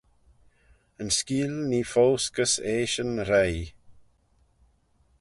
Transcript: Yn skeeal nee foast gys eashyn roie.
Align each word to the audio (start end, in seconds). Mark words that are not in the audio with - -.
Yn 1.01 1.09
skeeal 1.17 1.53
nee 1.69 1.89
foast 1.93 2.29
gys 2.35 2.53
eashyn 2.75 3.11
roie. 3.29 3.63